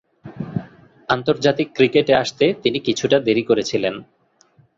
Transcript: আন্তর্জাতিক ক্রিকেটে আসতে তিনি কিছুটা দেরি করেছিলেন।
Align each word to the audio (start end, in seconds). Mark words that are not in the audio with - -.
আন্তর্জাতিক 1.09 1.67
ক্রিকেটে 1.75 2.13
আসতে 2.23 2.45
তিনি 2.63 2.79
কিছুটা 2.87 3.17
দেরি 3.19 3.43
করেছিলেন। 3.43 3.95